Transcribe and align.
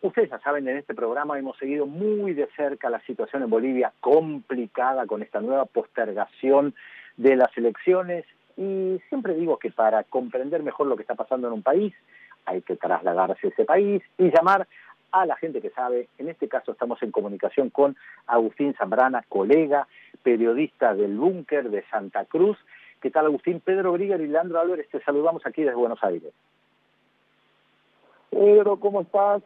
Ustedes 0.00 0.30
ya 0.30 0.38
saben, 0.38 0.68
en 0.68 0.76
este 0.76 0.94
programa 0.94 1.38
hemos 1.38 1.58
seguido 1.58 1.84
muy 1.84 2.32
de 2.32 2.46
cerca 2.54 2.88
la 2.88 3.00
situación 3.00 3.42
en 3.42 3.50
Bolivia 3.50 3.92
complicada 4.00 5.06
con 5.06 5.22
esta 5.22 5.40
nueva 5.40 5.64
postergación 5.64 6.74
de 7.16 7.34
las 7.34 7.56
elecciones 7.56 8.24
y 8.56 9.00
siempre 9.08 9.34
digo 9.34 9.58
que 9.58 9.72
para 9.72 10.04
comprender 10.04 10.62
mejor 10.62 10.86
lo 10.86 10.94
que 10.94 11.02
está 11.02 11.16
pasando 11.16 11.48
en 11.48 11.54
un 11.54 11.62
país 11.62 11.94
hay 12.44 12.62
que 12.62 12.76
trasladarse 12.76 13.48
a 13.48 13.50
ese 13.50 13.64
país 13.64 14.02
y 14.18 14.30
llamar 14.30 14.68
a 15.10 15.26
la 15.26 15.36
gente 15.36 15.60
que 15.60 15.70
sabe. 15.70 16.08
En 16.18 16.28
este 16.28 16.48
caso 16.48 16.72
estamos 16.72 17.02
en 17.02 17.10
comunicación 17.10 17.70
con 17.70 17.96
Agustín 18.28 18.74
Zambrana, 18.74 19.24
colega, 19.28 19.88
periodista 20.22 20.94
del 20.94 21.16
Búnker 21.16 21.70
de 21.70 21.82
Santa 21.90 22.24
Cruz. 22.24 22.56
¿Qué 23.00 23.10
tal 23.10 23.26
Agustín? 23.26 23.60
Pedro 23.60 23.92
Briger 23.92 24.20
y 24.20 24.28
Leandro 24.28 24.60
Álvarez, 24.60 24.88
te 24.90 25.00
saludamos 25.00 25.44
aquí 25.44 25.62
desde 25.62 25.76
Buenos 25.76 26.02
Aires. 26.04 26.32
Pedro, 28.30 28.78
¿cómo 28.78 29.00
estás? 29.00 29.42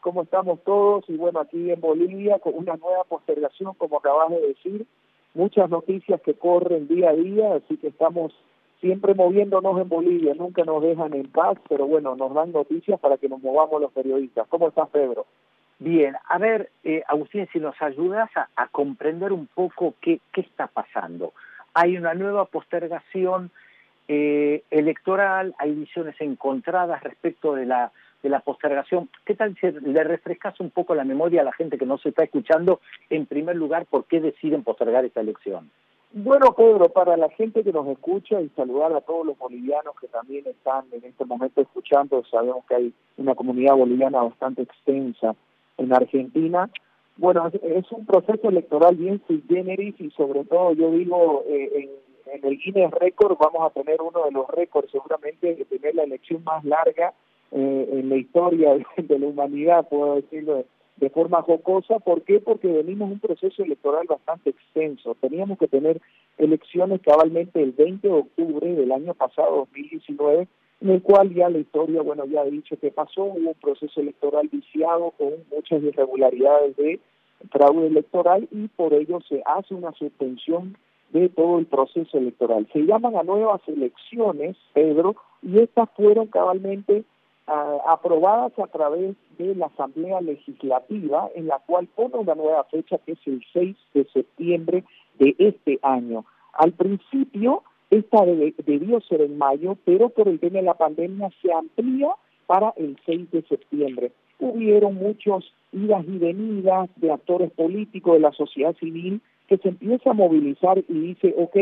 ¿Cómo 0.00 0.22
estamos 0.22 0.62
todos? 0.64 1.04
Y 1.08 1.16
bueno, 1.16 1.40
aquí 1.40 1.70
en 1.70 1.80
Bolivia 1.80 2.38
con 2.38 2.54
una 2.54 2.76
nueva 2.76 3.04
postergación, 3.04 3.74
como 3.74 3.98
acabas 3.98 4.30
de 4.30 4.40
decir, 4.40 4.86
muchas 5.34 5.70
noticias 5.70 6.20
que 6.22 6.34
corren 6.34 6.88
día 6.88 7.10
a 7.10 7.14
día, 7.14 7.54
así 7.54 7.76
que 7.76 7.88
estamos 7.88 8.32
siempre 8.80 9.14
moviéndonos 9.14 9.80
en 9.80 9.88
Bolivia, 9.88 10.34
nunca 10.34 10.64
nos 10.64 10.82
dejan 10.82 11.14
en 11.14 11.30
paz, 11.30 11.58
pero 11.68 11.86
bueno, 11.86 12.14
nos 12.14 12.34
dan 12.34 12.52
noticias 12.52 13.00
para 13.00 13.16
que 13.16 13.28
nos 13.28 13.42
movamos 13.42 13.80
los 13.80 13.92
periodistas. 13.92 14.46
¿Cómo 14.48 14.68
estás, 14.68 14.88
Pedro? 14.90 15.26
Bien, 15.78 16.14
a 16.28 16.38
ver, 16.38 16.70
eh, 16.84 17.02
Agustín, 17.06 17.48
si 17.52 17.58
nos 17.58 17.80
ayudas 17.80 18.30
a, 18.34 18.68
comprender 18.68 19.32
un 19.32 19.46
poco 19.46 19.94
qué, 20.00 20.20
qué 20.32 20.40
está 20.42 20.66
pasando. 20.66 21.32
Hay 21.74 21.96
una 21.96 22.14
nueva 22.14 22.46
postergación 22.46 23.50
eh, 24.08 24.62
electoral, 24.70 25.54
hay 25.58 25.72
visiones 25.72 26.14
encontradas 26.20 27.02
respecto 27.02 27.54
de 27.54 27.66
la 27.66 27.92
de 28.22 28.28
la 28.28 28.40
postergación. 28.40 29.08
¿Qué 29.24 29.34
tal 29.34 29.56
si 29.60 29.70
le 29.70 30.04
refrescas 30.04 30.58
un 30.60 30.70
poco 30.70 30.94
la 30.94 31.04
memoria 31.04 31.42
a 31.42 31.44
la 31.44 31.52
gente 31.52 31.78
que 31.78 31.86
no 31.86 31.98
se 31.98 32.10
está 32.10 32.24
escuchando, 32.24 32.80
en 33.10 33.26
primer 33.26 33.56
lugar, 33.56 33.86
por 33.86 34.04
qué 34.06 34.20
deciden 34.20 34.64
postergar 34.64 35.04
esta 35.04 35.20
elección? 35.20 35.70
Bueno, 36.12 36.54
Pedro, 36.54 36.88
para 36.88 37.16
la 37.16 37.28
gente 37.30 37.62
que 37.62 37.72
nos 37.72 37.86
escucha 37.88 38.40
y 38.40 38.48
saludar 38.50 38.92
a 38.94 39.00
todos 39.00 39.26
los 39.26 39.38
bolivianos 39.38 39.94
que 40.00 40.08
también 40.08 40.46
están 40.46 40.84
en 40.92 41.04
este 41.04 41.24
momento 41.24 41.60
escuchando, 41.60 42.24
sabemos 42.30 42.64
que 42.66 42.74
hay 42.74 42.94
una 43.18 43.34
comunidad 43.34 43.74
boliviana 43.74 44.22
bastante 44.22 44.62
extensa 44.62 45.34
en 45.76 45.92
Argentina. 45.92 46.70
Bueno, 47.16 47.50
es 47.62 47.92
un 47.92 48.06
proceso 48.06 48.48
electoral 48.48 48.96
bien 48.96 49.22
sui 49.26 49.42
generis 49.48 49.94
y 49.98 50.10
sobre 50.12 50.44
todo 50.44 50.72
yo 50.72 50.90
digo, 50.92 51.44
eh, 51.48 51.90
en, 52.26 52.34
en 52.34 52.46
el 52.46 52.58
Guinness 52.58 52.92
Record 52.92 53.36
vamos 53.38 53.70
a 53.70 53.70
tener 53.70 54.00
uno 54.00 54.24
de 54.24 54.30
los 54.30 54.48
récords 54.48 54.90
seguramente 54.90 55.54
de 55.54 55.64
tener 55.64 55.94
la 55.94 56.04
elección 56.04 56.42
más 56.44 56.64
larga 56.64 57.12
eh, 57.52 57.88
en 57.92 58.08
la 58.08 58.16
historia 58.16 58.74
de, 58.74 59.18
la 59.18 59.26
humanidad, 59.26 59.88
puedo 59.88 60.16
decirlo 60.16 60.64
de, 60.96 61.10
forma 61.10 61.42
jocosa. 61.42 61.98
¿Por 62.00 62.22
qué? 62.22 62.40
Porque 62.40 62.68
venimos 62.68 63.10
un 63.10 63.20
proceso 63.20 63.62
electoral 63.62 64.06
bastante 64.08 64.50
extenso. 64.50 65.16
Teníamos 65.20 65.58
que 65.58 65.68
tener 65.68 66.00
elecciones 66.38 67.00
cabalmente 67.02 67.62
el 67.62 67.72
20 67.72 68.06
de 68.06 68.14
octubre 68.14 68.74
del 68.74 68.92
año 68.92 69.14
pasado, 69.14 69.66
2019, 69.72 70.48
en 70.80 70.90
el 70.90 71.02
cual 71.02 71.32
ya 71.32 71.48
la 71.48 71.58
historia, 71.58 72.02
bueno, 72.02 72.24
ya 72.26 72.42
ha 72.42 72.44
dicho 72.46 72.76
que 72.78 72.90
pasó, 72.90 73.24
hubo 73.24 73.50
un 73.50 73.54
proceso 73.54 74.00
electoral 74.00 74.48
viciado 74.48 75.12
con 75.12 75.32
muchas 75.50 75.82
irregularidades 75.82 76.76
de 76.76 77.00
fraude 77.50 77.86
electoral 77.86 78.48
y 78.50 78.68
por 78.68 78.92
ello 78.94 79.20
se 79.28 79.42
hace 79.44 79.74
una 79.74 79.92
suspensión 79.92 80.76
de 81.10 81.28
todo 81.28 81.58
el 81.58 81.66
proceso 81.66 82.18
electoral. 82.18 82.68
Se 82.72 82.80
llaman 82.80 83.16
a 83.16 83.22
nuevas 83.22 83.60
elecciones, 83.68 84.56
Pedro, 84.72 85.16
y 85.42 85.58
estas 85.60 85.88
fueron 85.96 86.26
cabalmente 86.26 87.04
aprobadas 87.46 88.58
a 88.58 88.66
través 88.66 89.14
de 89.38 89.54
la 89.54 89.66
Asamblea 89.66 90.20
Legislativa, 90.20 91.28
en 91.34 91.46
la 91.46 91.58
cual 91.60 91.86
pone 91.94 92.16
una 92.16 92.34
nueva 92.34 92.64
fecha 92.64 92.98
que 92.98 93.12
es 93.12 93.18
el 93.26 93.44
6 93.52 93.76
de 93.94 94.04
septiembre 94.12 94.84
de 95.18 95.34
este 95.38 95.78
año. 95.82 96.24
Al 96.52 96.72
principio, 96.72 97.62
esta 97.90 98.24
debió 98.24 99.00
ser 99.02 99.20
en 99.20 99.38
mayo, 99.38 99.76
pero 99.84 100.08
por 100.08 100.28
el 100.28 100.40
tema 100.40 100.58
de 100.58 100.62
la 100.62 100.74
pandemia 100.74 101.30
se 101.40 101.52
amplía 101.52 102.08
para 102.46 102.72
el 102.76 102.98
6 103.06 103.30
de 103.30 103.42
septiembre. 103.42 104.12
Hubieron 104.38 104.96
muchos 104.96 105.52
idas 105.72 106.04
y 106.06 106.18
venidas 106.18 106.90
de 106.96 107.12
actores 107.12 107.50
políticos 107.52 108.14
de 108.14 108.20
la 108.20 108.32
sociedad 108.32 108.74
civil 108.76 109.20
que 109.48 109.58
se 109.58 109.68
empieza 109.68 110.10
a 110.10 110.14
movilizar 110.14 110.78
y 110.88 110.92
dice, 110.92 111.34
ok, 111.38 111.56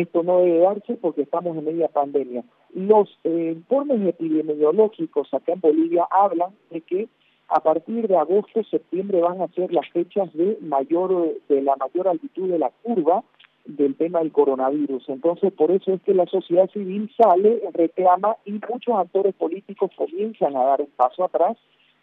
esto 0.00 0.22
no 0.22 0.40
debe 0.40 0.58
darse 0.58 0.94
porque 0.94 1.22
estamos 1.22 1.56
en 1.56 1.64
media 1.64 1.88
pandemia. 1.88 2.44
Los 2.74 3.08
eh, 3.22 3.52
informes 3.54 4.06
epidemiológicos 4.08 5.32
acá 5.32 5.52
en 5.52 5.60
Bolivia 5.60 6.06
hablan 6.10 6.50
de 6.70 6.80
que 6.80 7.08
a 7.48 7.60
partir 7.60 8.08
de 8.08 8.16
agosto, 8.16 8.64
septiembre 8.64 9.20
van 9.20 9.40
a 9.40 9.48
ser 9.48 9.72
las 9.72 9.88
fechas 9.90 10.32
de 10.34 10.58
mayor 10.62 11.34
de 11.48 11.62
la 11.62 11.76
mayor 11.76 12.08
altitud 12.08 12.50
de 12.50 12.58
la 12.58 12.70
curva 12.82 13.22
del 13.64 13.94
tema 13.94 14.18
del 14.18 14.32
coronavirus. 14.32 15.08
Entonces, 15.08 15.52
por 15.52 15.70
eso 15.70 15.92
es 15.92 16.02
que 16.02 16.14
la 16.14 16.26
sociedad 16.26 16.68
civil 16.70 17.10
sale, 17.16 17.62
reclama 17.72 18.36
y 18.44 18.52
muchos 18.52 18.94
actores 18.96 19.34
políticos 19.34 19.90
comienzan 19.96 20.56
a 20.56 20.64
dar 20.64 20.80
un 20.80 20.90
paso 20.96 21.24
atrás 21.24 21.56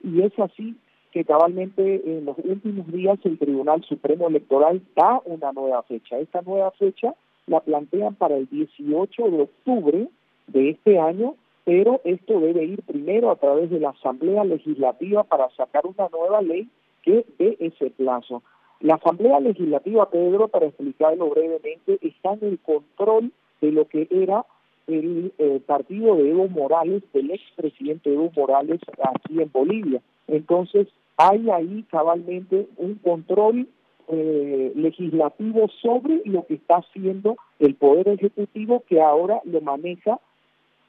y 0.03 0.21
es 0.21 0.37
así 0.39 0.75
que 1.11 1.25
cabalmente 1.25 2.01
en 2.05 2.25
los 2.25 2.37
últimos 2.37 2.89
días 2.91 3.19
el 3.25 3.37
Tribunal 3.37 3.83
Supremo 3.83 4.29
Electoral 4.29 4.81
da 4.95 5.21
una 5.25 5.51
nueva 5.51 5.83
fecha. 5.83 6.17
Esta 6.17 6.41
nueva 6.41 6.71
fecha 6.71 7.13
la 7.51 7.59
plantean 7.59 8.15
para 8.15 8.37
el 8.37 8.47
18 8.49 9.29
de 9.29 9.41
octubre 9.41 10.07
de 10.47 10.69
este 10.69 10.97
año, 10.97 11.35
pero 11.65 11.99
esto 12.05 12.39
debe 12.39 12.63
ir 12.63 12.81
primero 12.83 13.29
a 13.29 13.35
través 13.35 13.69
de 13.69 13.79
la 13.79 13.89
Asamblea 13.89 14.45
Legislativa 14.45 15.25
para 15.25 15.49
sacar 15.49 15.85
una 15.85 16.07
nueva 16.09 16.41
ley 16.41 16.69
que 17.03 17.25
dé 17.37 17.57
ese 17.59 17.89
plazo. 17.89 18.41
La 18.79 18.95
Asamblea 18.95 19.41
Legislativa, 19.41 20.09
Pedro, 20.09 20.47
para 20.47 20.67
explicarlo 20.67 21.29
brevemente, 21.29 21.99
está 22.01 22.33
en 22.33 22.51
el 22.51 22.59
control 22.59 23.33
de 23.59 23.71
lo 23.73 23.85
que 23.85 24.07
era 24.09 24.45
el 24.87 25.33
eh, 25.37 25.59
partido 25.65 26.15
de 26.15 26.29
Evo 26.29 26.47
Morales, 26.47 27.03
del 27.13 27.31
expresidente 27.31 28.13
Evo 28.13 28.31
Morales 28.33 28.79
aquí 29.03 29.41
en 29.41 29.51
Bolivia. 29.51 30.01
Entonces, 30.27 30.87
hay 31.17 31.49
ahí 31.49 31.83
cabalmente 31.91 32.67
un 32.77 32.95
control 32.95 33.67
eh, 34.07 34.71
legislativo 34.75 35.67
sobre 35.81 36.21
lo 36.25 36.45
que 36.45 36.55
está 36.55 36.77
haciendo 36.77 37.37
el 37.59 37.75
Poder 37.75 38.07
Ejecutivo 38.09 38.83
que 38.87 39.01
ahora 39.01 39.41
lo 39.45 39.61
maneja 39.61 40.19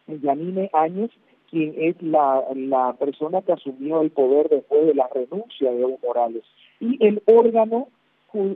Yanine 0.06 0.70
Áñez, 0.72 1.10
quien 1.50 1.74
es 1.76 2.00
la, 2.02 2.44
la 2.54 2.94
persona 2.94 3.42
que 3.42 3.52
asumió 3.52 4.00
el 4.00 4.10
poder 4.10 4.48
después 4.48 4.86
de 4.86 4.94
la 4.94 5.08
renuncia 5.14 5.70
de 5.70 5.82
Evo 5.82 5.98
Morales. 6.02 6.44
Y 6.80 7.04
el 7.04 7.22
órgano 7.26 7.88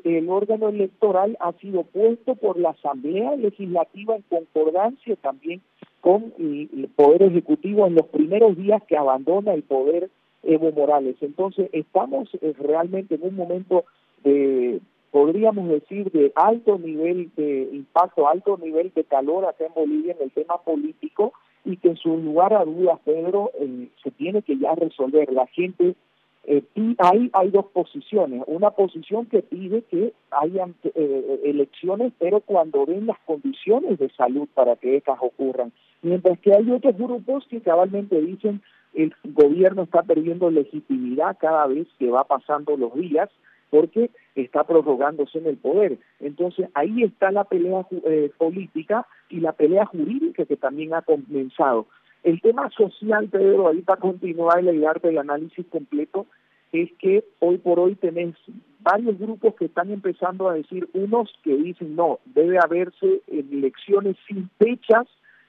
el 0.04 0.30
órgano 0.30 0.70
electoral 0.70 1.36
ha 1.38 1.52
sido 1.52 1.82
puesto 1.82 2.34
por 2.34 2.58
la 2.58 2.70
Asamblea 2.70 3.36
Legislativa 3.36 4.16
en 4.16 4.22
concordancia 4.22 5.16
también 5.16 5.60
con 6.00 6.32
el 6.38 6.88
Poder 6.96 7.24
Ejecutivo 7.24 7.86
en 7.86 7.94
los 7.94 8.06
primeros 8.06 8.56
días 8.56 8.82
que 8.84 8.96
abandona 8.96 9.52
el 9.52 9.64
poder 9.64 10.08
Evo 10.42 10.72
Morales. 10.72 11.16
Entonces, 11.20 11.68
estamos 11.72 12.28
eh, 12.40 12.54
realmente 12.58 13.16
en 13.16 13.24
un 13.24 13.36
momento 13.36 13.84
de, 14.22 14.80
podríamos 15.10 15.68
decir, 15.68 16.10
de 16.10 16.32
alto 16.34 16.78
nivel 16.78 17.30
de 17.36 17.68
impacto, 17.72 18.28
alto 18.28 18.58
nivel 18.58 18.92
de 18.94 19.04
calor 19.04 19.44
acá 19.44 19.66
en 19.66 19.74
Bolivia 19.74 20.14
en 20.18 20.24
el 20.24 20.30
tema 20.30 20.58
político 20.58 21.32
y 21.64 21.76
que 21.78 21.88
en 21.88 21.96
su 21.96 22.16
lugar 22.16 22.54
a 22.54 22.64
dudas, 22.64 22.98
Pedro, 23.04 23.50
eh, 23.58 23.88
se 24.02 24.10
tiene 24.12 24.42
que 24.42 24.56
ya 24.56 24.74
resolver. 24.74 25.32
La 25.32 25.46
gente, 25.48 25.96
eh, 26.44 26.62
hay, 26.98 27.28
hay 27.32 27.50
dos 27.50 27.66
posiciones. 27.66 28.42
Una 28.46 28.70
posición 28.70 29.26
que 29.26 29.42
pide 29.42 29.82
que 29.82 30.12
hayan 30.30 30.74
eh, 30.84 31.40
elecciones, 31.44 32.12
pero 32.18 32.40
cuando 32.40 32.86
ven 32.86 33.06
las 33.06 33.18
condiciones 33.26 33.98
de 33.98 34.08
salud 34.10 34.48
para 34.54 34.76
que 34.76 34.96
estas 34.96 35.18
ocurran. 35.20 35.72
Mientras 36.02 36.38
que 36.38 36.54
hay 36.54 36.70
otros 36.70 36.96
grupos 36.96 37.46
que 37.48 37.60
cabalmente 37.60 38.20
dicen 38.20 38.62
el 38.94 39.12
gobierno 39.24 39.82
está 39.82 40.02
perdiendo 40.02 40.50
legitimidad 40.50 41.36
cada 41.38 41.66
vez 41.66 41.86
que 41.98 42.10
va 42.10 42.24
pasando 42.24 42.76
los 42.76 42.94
días 42.94 43.28
porque 43.70 44.10
está 44.34 44.64
prorrogándose 44.64 45.38
en 45.38 45.46
el 45.46 45.56
poder. 45.56 45.98
Entonces 46.20 46.68
ahí 46.74 47.02
está 47.02 47.30
la 47.30 47.44
pelea 47.44 47.86
eh, 48.04 48.30
política 48.38 49.06
y 49.28 49.40
la 49.40 49.52
pelea 49.52 49.86
jurídica 49.86 50.44
que 50.44 50.56
también 50.56 50.94
ha 50.94 51.02
comenzado. 51.02 51.86
El 52.22 52.40
tema 52.40 52.70
social, 52.70 53.28
Pedro, 53.28 53.68
ahí 53.68 53.82
para 53.82 54.00
continuar 54.00 54.64
y 54.64 54.78
darte 54.78 55.08
el 55.08 55.18
análisis 55.18 55.64
completo, 55.66 56.26
es 56.72 56.90
que 56.98 57.24
hoy 57.38 57.58
por 57.58 57.78
hoy 57.78 57.94
tenés 57.94 58.34
varios 58.80 59.18
grupos 59.18 59.54
que 59.54 59.66
están 59.66 59.90
empezando 59.90 60.48
a 60.48 60.54
decir, 60.54 60.88
unos 60.92 61.32
que 61.42 61.56
dicen, 61.56 61.96
no, 61.96 62.18
debe 62.24 62.58
haberse 62.58 63.22
elecciones 63.28 64.16
sin 64.26 64.50
fechas 64.58 65.06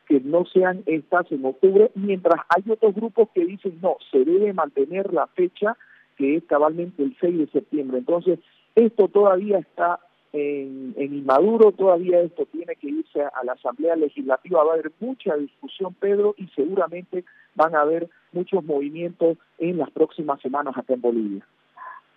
que 0.08 0.20
no 0.22 0.46
sean 0.46 0.84
estas 0.86 1.32
en 1.32 1.46
octubre, 1.46 1.92
mientras 1.96 2.42
hay 2.56 2.64
otros 2.72 2.96
grupos 2.96 3.30
que 3.34 3.46
dicen, 3.46 3.78
no, 3.82 3.98
se 4.10 4.24
debe 4.24 4.54
mantener 4.54 5.14
la 5.14 5.28
fecha 5.28 5.76
que 6.18 6.38
es 6.38 6.44
cabalmente 6.46 7.04
el 7.04 7.16
6 7.20 7.38
de 7.38 7.48
septiembre. 7.48 8.00
Entonces, 8.00 8.40
esto 8.76 9.08
todavía 9.08 9.60
está 9.60 10.00
en, 10.34 10.94
Inmaduro, 10.98 11.72
todavía 11.72 12.22
esto 12.22 12.46
tiene 12.52 12.76
que 12.76 12.88
irse 12.88 13.22
a 13.22 13.44
la 13.44 13.54
Asamblea 13.54 13.96
Legislativa, 13.96 14.64
va 14.64 14.72
a 14.72 14.74
haber 14.74 14.92
mucha 15.00 15.36
discusión, 15.36 15.94
Pedro, 15.94 16.36
y 16.38 16.48
seguramente 16.50 17.24
van 17.56 17.76
a 17.76 17.82
haber 17.82 18.10
muchos 18.34 18.64
movimientos 18.64 19.38
en 19.58 19.78
las 19.78 19.90
próximas 19.92 20.42
semanas 20.42 20.78
acá 20.78 20.94
en 20.94 21.02
Bolivia. 21.02 21.46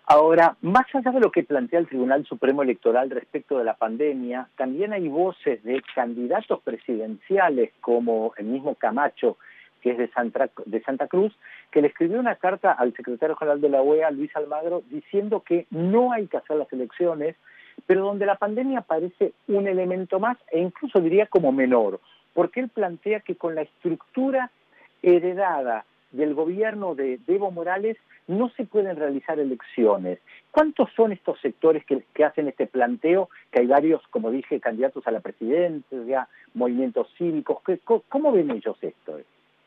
Ahora, 0.07 0.57
más 0.61 0.87
allá 0.93 1.13
de 1.13 1.21
lo 1.21 1.31
que 1.31 1.45
plantea 1.45 1.79
el 1.79 1.87
Tribunal 1.87 2.27
Supremo 2.27 2.63
Electoral 2.63 3.11
respecto 3.11 3.59
de 3.59 3.65
la 3.65 3.75
pandemia, 3.75 4.49
también 4.57 4.93
hay 4.93 5.07
voces 5.07 5.63
de 5.63 5.81
candidatos 5.95 6.61
presidenciales 6.63 7.71
como 7.81 8.33
el 8.37 8.47
mismo 8.47 8.75
Camacho, 8.75 9.39
que 9.81 9.93
es 9.93 9.99
de 9.99 10.11
Santa, 10.11 11.07
Cruz, 11.09 11.37
que 11.71 11.81
le 11.81 11.89
escribió 11.89 12.21
una 12.21 12.37
carta 12.37 12.73
al 12.73 12.95
secretario 12.95 13.37
general 13.37 13.61
de 13.61 13.69
la 13.69 13.83
OEA, 13.83 14.11
Luis 14.11 14.35
Almagro, 14.37 14.83
diciendo 14.91 15.41
que 15.41 15.67
no 15.71 16.13
hay 16.13 16.27
que 16.27 16.37
hacer 16.37 16.57
las 16.57 16.73
elecciones, 16.73 17.37
pero 17.87 18.05
donde 18.05 18.27
la 18.27 18.37
pandemia 18.37 18.83
parece 18.83 19.33
un 19.49 19.67
elemento 19.67 20.21
más 20.21 20.37
e 20.51 20.61
incluso 20.61 21.01
diría 21.01 21.27
como 21.27 21.53
menor, 21.53 22.01
porque 22.35 22.61
él 22.61 22.69
plantea 22.69 23.21
que 23.21 23.37
con 23.37 23.55
la 23.55 23.63
estructura 23.63 24.51
heredada 25.03 25.85
del 26.13 26.35
gobierno 26.35 26.95
de 26.95 27.19
Evo 27.27 27.51
Morales 27.51 27.97
no 28.31 28.49
se 28.51 28.65
pueden 28.65 28.97
realizar 28.97 29.39
elecciones. 29.39 30.21
¿Cuántos 30.51 30.91
son 30.95 31.13
estos 31.13 31.41
sectores 31.41 31.85
que, 31.85 32.25
hacen 32.25 32.49
este 32.49 32.67
planteo? 32.67 33.29
Que 33.51 33.61
hay 33.61 33.67
varios, 33.67 34.07
como 34.09 34.31
dije, 34.31 34.61
candidatos 34.61 35.07
a 35.07 35.11
la 35.11 35.21
presidencia, 35.21 36.29
movimientos 36.55 37.09
cívicos. 37.19 37.59
¿Cómo 38.09 38.33
ven 38.33 38.51
ellos 38.51 38.77
esto? 38.83 39.19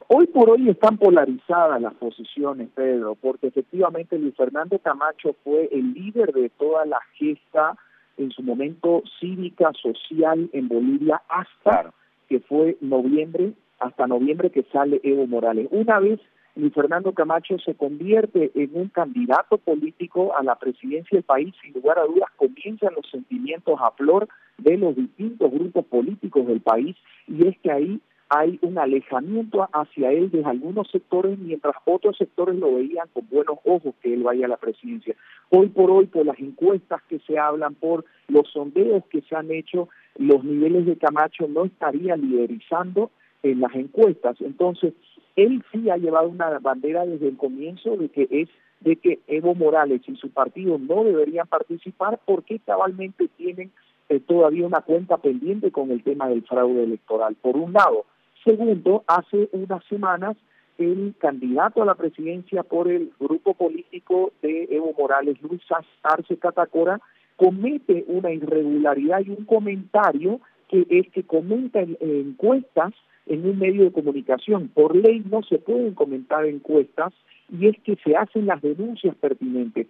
Hoy 0.08 0.28
por 0.28 0.50
hoy 0.50 0.70
están 0.70 0.98
polarizadas 0.98 1.82
las 1.82 1.94
posiciones, 1.94 2.70
Pedro, 2.76 3.16
porque 3.16 3.48
efectivamente 3.48 4.18
Luis 4.18 4.36
Fernando 4.36 4.78
Camacho 4.80 5.36
fue 5.44 5.70
el 5.72 5.94
líder 5.94 6.34
de 6.34 6.50
toda 6.50 6.86
la 6.86 7.00
gesta 7.14 7.78
en 8.18 8.32
su 8.32 8.44
momento 8.44 9.04
cívica, 9.20 9.72
social 9.82 10.50
en 10.52 10.68
Bolivia, 10.68 11.22
hasta 11.30 11.94
que 12.28 12.42
fue 12.42 12.78
noviembre, 12.82 13.54
hasta 13.80 14.08
noviembre 14.08 14.50
que 14.50 14.64
sale 14.74 15.00
Evo 15.04 15.26
Morales. 15.26 15.68
Una 15.72 16.00
vez 16.00 16.20
Luis 16.56 16.74
Fernando 16.74 17.14
Camacho 17.14 17.58
se 17.60 17.74
convierte 17.74 18.52
en 18.56 18.72
un 18.74 18.90
candidato 18.90 19.58
político 19.58 20.36
a 20.36 20.44
la 20.44 20.56
presidencia 20.56 21.16
del 21.16 21.24
país, 21.24 21.54
sin 21.62 21.74
lugar 21.74 21.98
a 21.98 22.06
dudas 22.06 22.30
comienzan 22.36 22.94
los 22.94 23.10
sentimientos 23.10 23.80
a 23.82 23.92
flor 23.92 24.28
de 24.58 24.78
los 24.78 24.96
distintos 24.96 25.50
grupos 25.52 25.86
políticos 25.86 26.46
del 26.46 26.62
país 26.62 26.96
y 27.28 27.48
es 27.48 27.58
que 27.60 27.72
ahí 27.72 28.02
hay 28.30 28.58
un 28.62 28.78
alejamiento 28.78 29.68
hacia 29.74 30.12
él 30.12 30.32
de 30.32 30.44
algunos 30.44 30.90
sectores, 30.90 31.38
mientras 31.38 31.76
otros 31.86 32.18
sectores 32.18 32.56
lo 32.56 32.76
veían 32.76 33.08
con 33.14 33.28
buenos 33.30 33.58
ojos 33.66 33.94
que 34.02 34.14
él 34.14 34.24
vaya 34.24 34.46
a 34.46 34.50
la 34.50 34.58
presidencia. 34.58 35.16
Hoy 35.50 35.68
por 35.70 35.92
hoy, 35.92 36.08
por 36.08 36.26
las 36.26 36.40
encuestas 36.40 37.02
que 37.04 37.20
se 37.20 37.38
hablan, 37.38 37.76
por 37.76 38.06
los 38.28 38.50
sondeos 38.52 39.04
que 39.12 39.22
se 39.22 39.36
han 39.36 39.52
hecho, 39.52 39.90
los 40.18 40.44
niveles 40.44 40.86
de 40.86 40.98
Camacho 40.98 41.48
no 41.48 41.66
estarían 41.66 42.22
liderizando 42.22 43.12
en 43.44 43.60
las 43.60 43.76
encuestas. 43.76 44.38
Entonces, 44.42 44.94
él 45.36 45.64
sí 45.72 45.90
ha 45.90 45.98
llevado 45.98 46.30
una 46.30 46.58
bandera 46.60 47.06
desde 47.06 47.28
el 47.28 47.38
comienzo 47.38 47.98
de 47.98 48.10
que 48.10 48.28
es 48.30 48.50
de 48.82 48.98
que 48.98 49.20
Evo 49.28 49.56
Morales 49.56 50.02
y 50.08 50.16
su 50.18 50.30
partido 50.30 50.78
no 50.78 51.04
deberían 51.04 51.48
participar 51.48 52.20
porque 52.26 52.60
cabalmente 52.60 53.30
tienen 53.38 53.72
eh, 54.10 54.20
todavía 54.20 54.68
una 54.68 54.82
cuenta 54.82 55.18
pendiente 55.18 55.72
con 55.72 55.92
el 55.92 56.04
tema 56.04 56.28
del 56.28 56.44
fraude 56.44 56.84
electoral, 56.84 57.36
por 57.42 57.58
un 57.58 57.74
lado. 57.74 58.06
Segundo, 58.44 59.04
hace 59.08 59.50
unas 59.54 59.84
semanas 59.86 60.36
el 60.78 61.14
candidato 61.20 61.82
a 61.82 61.86
la 61.86 61.96
presidencia 61.96 62.64
por 62.64 62.90
el 62.90 63.12
grupo 63.20 63.54
político 63.54 64.34
de 64.42 64.68
Evo 64.72 64.94
Morales, 64.98 65.42
Luis 65.42 65.62
Arce 66.02 66.38
Catacora, 66.38 67.00
comete 67.36 68.06
una 68.08 68.32
irregularidad 68.32 69.22
y 69.22 69.30
un 69.30 69.46
comentario 69.46 70.40
que 70.70 70.86
es 70.90 71.10
que 71.12 71.24
comenta 71.24 71.80
en 71.80 71.98
encuestas 72.02 72.94
en 73.26 73.48
un 73.48 73.60
medio 73.60 73.84
de 73.84 73.92
comunicación. 73.92 74.70
Por 74.70 74.96
ley 74.96 75.24
no 75.30 75.44
se 75.44 75.58
pueden 75.58 75.94
comentar 75.94 76.46
encuestas 76.46 77.14
y 77.50 77.68
es 77.68 77.80
que 77.84 77.96
se 78.04 78.16
hacen 78.16 78.48
las 78.48 78.62
denuncias 78.62 79.16
pertinentes. 79.16 79.88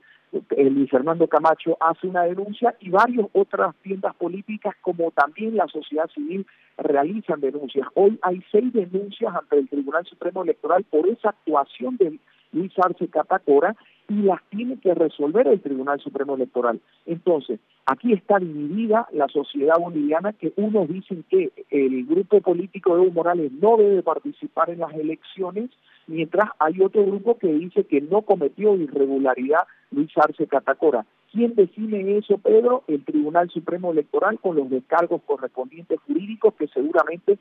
El 0.57 0.73
Luis 0.73 0.89
Fernando 0.89 1.27
Camacho 1.27 1.77
hace 1.79 2.07
una 2.07 2.23
denuncia 2.23 2.75
y 2.79 2.89
varias 2.89 3.27
otras 3.33 3.75
tiendas 3.83 4.15
políticas 4.15 4.75
como 4.81 5.11
también 5.11 5.55
la 5.55 5.67
sociedad 5.67 6.09
civil 6.13 6.45
realizan 6.77 7.39
denuncias. 7.39 7.87
Hoy 7.93 8.17
hay 8.21 8.43
seis 8.51 8.73
denuncias 8.73 9.33
ante 9.35 9.59
el 9.59 9.69
Tribunal 9.69 10.05
Supremo 10.05 10.43
Electoral 10.43 10.83
por 10.85 11.07
esa 11.07 11.29
actuación 11.29 11.97
de 11.97 12.19
Luis 12.51 12.71
Arce 12.77 13.07
Catacora 13.07 13.75
y 14.09 14.21
las 14.21 14.41
tiene 14.49 14.77
que 14.79 14.93
resolver 14.93 15.47
el 15.47 15.61
Tribunal 15.61 15.99
Supremo 15.99 16.35
Electoral. 16.35 16.79
Entonces, 17.05 17.59
aquí 17.85 18.13
está 18.13 18.39
dividida 18.39 19.07
la 19.11 19.27
sociedad 19.27 19.75
boliviana 19.79 20.33
que 20.33 20.53
unos 20.55 20.87
dicen 20.87 21.23
que 21.29 21.51
el 21.69 22.05
grupo 22.05 22.41
político 22.41 22.95
de 22.95 23.03
Evo 23.03 23.11
Morales 23.11 23.51
no 23.53 23.77
debe 23.77 24.03
participar 24.03 24.69
en 24.69 24.79
las 24.79 24.93
elecciones, 24.93 25.69
mientras 26.07 26.49
hay 26.59 26.81
otro 26.81 27.05
grupo 27.05 27.37
que 27.37 27.47
dice 27.47 27.85
que 27.85 28.01
no 28.01 28.21
cometió 28.21 28.75
irregularidad 28.75 29.63
Luis 29.91 30.11
Arce 30.17 30.47
Catacora. 30.47 31.05
¿Quién 31.31 31.55
define 31.55 32.17
eso, 32.17 32.37
Pedro? 32.37 32.83
El 32.87 33.03
Tribunal 33.03 33.49
Supremo 33.49 33.91
Electoral 33.91 34.39
con 34.39 34.55
los 34.55 34.69
descargos 34.69 35.21
correspondientes 35.25 35.99
jurídicos 36.05 36.53
que 36.53 36.67
seguramente 36.67 37.39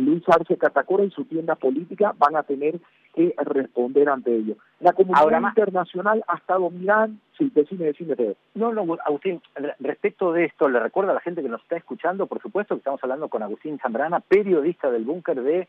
Luis 0.00 0.22
Arce 0.28 0.56
Catacora 0.56 1.04
y 1.04 1.10
su 1.10 1.24
tienda 1.24 1.56
política 1.56 2.14
van 2.16 2.36
a 2.36 2.44
tener 2.44 2.80
que 3.14 3.34
responder 3.36 4.08
ante 4.08 4.34
ello. 4.34 4.56
La 4.80 4.92
comunidad 4.92 5.42
internacional 5.48 6.24
ha 6.28 6.36
estado 6.36 6.70
mirando, 6.70 7.18
sí, 7.36 7.50
decime, 7.54 7.86
decime, 7.86 8.16
Pedro. 8.16 8.36
No, 8.54 8.72
no, 8.72 8.96
Agustín, 9.04 9.42
respecto 9.80 10.32
de 10.32 10.46
esto, 10.46 10.68
le 10.68 10.80
recuerdo 10.80 11.10
a 11.10 11.14
la 11.14 11.20
gente 11.20 11.42
que 11.42 11.48
nos 11.48 11.62
está 11.62 11.76
escuchando, 11.76 12.26
por 12.26 12.40
supuesto 12.40 12.74
que 12.74 12.78
estamos 12.78 13.02
hablando 13.02 13.28
con 13.28 13.42
Agustín 13.42 13.78
Zambrana, 13.80 14.20
periodista 14.20 14.90
del 14.90 15.04
búnker 15.04 15.42
de 15.42 15.68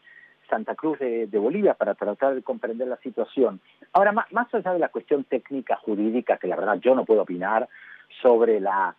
Santa 0.50 0.76
Cruz 0.76 1.00
de, 1.00 1.28
Bolivia 1.34 1.74
para 1.74 1.96
tratar 1.96 2.36
de 2.36 2.44
comprender 2.44 2.88
la 2.88 2.98
situación. 2.98 3.60
Ahora, 3.92 4.12
más, 4.12 4.32
más 4.32 4.54
allá 4.54 4.74
de 4.74 4.80
la 4.80 4.90
cuestión 4.90 5.24
técnica 5.24 5.76
jurídica, 5.78 6.38
que 6.38 6.48
la 6.48 6.56
verdad 6.56 6.80
yo 6.80 6.96
no 6.96 7.06
puedo 7.06 7.22
opinar 7.22 7.68
sobre 8.22 8.60
la 8.60 8.96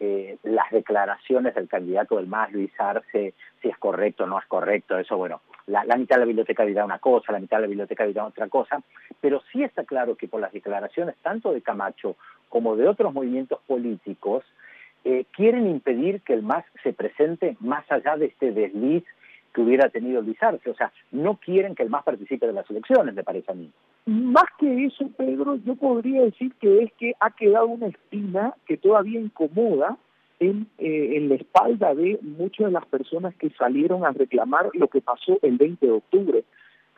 eh, 0.00 0.38
las 0.44 0.70
declaraciones 0.70 1.56
del 1.56 1.66
candidato 1.66 2.16
del 2.16 2.28
MAS, 2.28 2.52
Luis 2.52 2.70
Arce, 2.78 3.34
si 3.60 3.68
es 3.68 3.76
correcto 3.78 4.22
o 4.22 4.26
no 4.28 4.38
es 4.38 4.46
correcto, 4.46 4.96
eso 4.96 5.16
bueno, 5.16 5.40
la, 5.66 5.82
mitad 5.96 6.14
de 6.14 6.20
la 6.20 6.26
biblioteca 6.26 6.64
dirá 6.64 6.84
una 6.84 7.00
cosa, 7.00 7.32
la 7.32 7.40
mitad 7.40 7.56
de 7.56 7.62
la 7.62 7.66
biblioteca 7.66 8.06
dirá 8.06 8.24
otra 8.24 8.46
cosa, 8.46 8.80
pero 9.20 9.42
sí 9.50 9.64
está 9.64 9.82
claro 9.82 10.14
que 10.14 10.28
por 10.28 10.40
las 10.40 10.52
declaraciones 10.52 11.16
tanto 11.20 11.52
de 11.52 11.62
Camacho 11.62 12.14
como 12.48 12.76
de 12.76 12.86
otros 12.86 13.12
movimientos 13.12 13.58
políticos, 13.66 14.44
eh, 15.04 15.24
quieren 15.32 15.66
impedir 15.66 16.20
que 16.22 16.34
el 16.34 16.42
MAS 16.42 16.64
se 16.84 16.92
presente 16.92 17.56
más 17.58 17.84
allá 17.90 18.16
de 18.16 18.26
este 18.26 18.52
desliz 18.52 19.02
hubiera 19.62 19.88
tenido 19.88 20.22
Arce, 20.40 20.70
o 20.70 20.74
sea, 20.74 20.92
no 21.12 21.36
quieren 21.36 21.74
que 21.74 21.82
el 21.82 21.90
MAS 21.90 22.04
participe 22.04 22.46
de 22.46 22.52
las 22.52 22.68
elecciones, 22.70 23.14
me 23.14 23.24
parece 23.24 23.52
a 23.52 23.54
mí. 23.54 23.70
Más 24.06 24.44
que 24.58 24.86
eso, 24.86 25.08
Pedro, 25.16 25.56
yo 25.56 25.74
podría 25.76 26.22
decir 26.22 26.54
que 26.60 26.82
es 26.82 26.92
que 26.94 27.14
ha 27.20 27.30
quedado 27.30 27.66
una 27.66 27.88
espina 27.88 28.54
que 28.66 28.76
todavía 28.76 29.20
incomoda 29.20 29.96
en, 30.40 30.66
eh, 30.78 31.16
en 31.16 31.28
la 31.28 31.34
espalda 31.34 31.94
de 31.94 32.18
muchas 32.22 32.66
de 32.66 32.72
las 32.72 32.86
personas 32.86 33.34
que 33.34 33.50
salieron 33.50 34.04
a 34.04 34.12
reclamar 34.12 34.70
lo 34.74 34.88
que 34.88 35.00
pasó 35.00 35.38
el 35.42 35.58
20 35.58 35.86
de 35.86 35.92
octubre, 35.92 36.44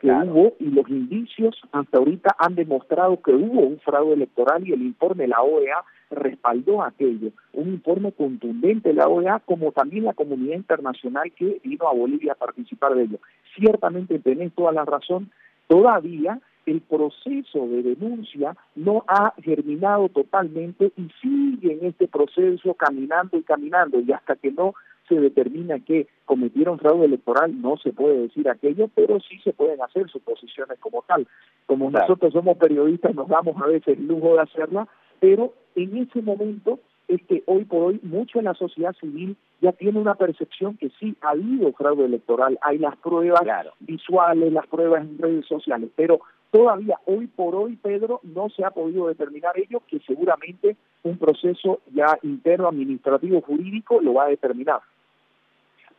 que 0.01 0.11
hubo, 0.11 0.53
y 0.59 0.65
los 0.65 0.89
indicios 0.89 1.55
hasta 1.71 1.99
ahorita 1.99 2.35
han 2.39 2.55
demostrado 2.55 3.21
que 3.21 3.31
hubo 3.31 3.61
un 3.61 3.79
fraude 3.79 4.13
electoral 4.13 4.67
y 4.67 4.73
el 4.73 4.81
informe 4.81 5.23
de 5.23 5.29
la 5.29 5.41
OEA 5.41 5.77
respaldó 6.09 6.81
aquello, 6.81 7.29
un 7.53 7.69
informe 7.69 8.11
contundente 8.11 8.89
de 8.89 8.95
la 8.95 9.07
OEA, 9.07 9.39
como 9.45 9.71
también 9.71 10.05
la 10.05 10.13
comunidad 10.13 10.55
internacional 10.55 11.31
que 11.33 11.61
vino 11.63 11.87
a 11.87 11.93
Bolivia 11.93 12.33
a 12.33 12.35
participar 12.35 12.95
de 12.95 13.03
ello. 13.03 13.19
Ciertamente 13.55 14.17
tenés 14.17 14.51
toda 14.53 14.71
la 14.71 14.85
razón, 14.85 15.29
todavía 15.67 16.39
el 16.65 16.81
proceso 16.81 17.67
de 17.67 17.83
denuncia 17.83 18.55
no 18.75 19.03
ha 19.07 19.33
germinado 19.41 20.09
totalmente 20.09 20.91
y 20.97 21.09
sigue 21.21 21.73
en 21.73 21.85
este 21.85 22.07
proceso 22.07 22.73
caminando 22.73 23.37
y 23.37 23.43
caminando. 23.43 23.99
Y 23.99 24.11
hasta 24.11 24.35
que 24.35 24.51
no 24.51 24.73
se 25.11 25.19
determina 25.19 25.77
que 25.79 26.07
cometieron 26.23 26.79
fraude 26.79 27.05
electoral 27.05 27.61
no 27.61 27.75
se 27.75 27.91
puede 27.91 28.21
decir 28.21 28.47
aquello, 28.47 28.89
pero 28.95 29.19
sí 29.19 29.37
se 29.43 29.51
pueden 29.51 29.81
hacer 29.81 30.09
suposiciones 30.09 30.79
como 30.79 31.03
tal. 31.05 31.27
Como 31.65 31.91
nosotros 31.91 32.31
somos 32.31 32.57
periodistas 32.57 33.13
nos 33.13 33.27
damos 33.27 33.61
a 33.61 33.67
veces 33.67 33.97
el 33.97 34.07
lujo 34.07 34.35
de 34.35 34.41
hacerla, 34.41 34.87
pero 35.19 35.53
en 35.75 35.97
ese 35.97 36.21
momento 36.21 36.79
es 37.09 37.21
que 37.23 37.43
hoy 37.45 37.65
por 37.65 37.83
hoy 37.83 37.99
mucho 38.03 38.39
en 38.39 38.45
la 38.45 38.53
sociedad 38.53 38.95
civil 39.01 39.35
ya 39.59 39.73
tiene 39.73 39.99
una 39.99 40.15
percepción 40.15 40.77
que 40.77 40.89
sí 40.97 41.15
ha 41.21 41.31
habido 41.31 41.73
fraude 41.73 42.05
electoral, 42.05 42.57
hay 42.61 42.77
las 42.77 42.95
pruebas 42.97 43.43
visuales, 43.81 44.53
las 44.53 44.67
pruebas 44.67 45.01
en 45.01 45.17
redes 45.17 45.45
sociales, 45.45 45.89
pero 45.95 46.21
todavía 46.51 46.97
hoy 47.05 47.27
por 47.27 47.53
hoy, 47.55 47.75
Pedro, 47.75 48.21
no 48.23 48.49
se 48.49 48.63
ha 48.63 48.71
podido 48.71 49.07
determinar 49.07 49.57
ello, 49.57 49.81
que 49.87 49.99
seguramente 49.99 50.77
un 51.03 51.17
proceso 51.17 51.79
ya 51.93 52.17
interno 52.23 52.69
administrativo 52.69 53.41
jurídico 53.41 53.99
lo 54.01 54.13
va 54.13 54.25
a 54.25 54.29
determinar. 54.29 54.79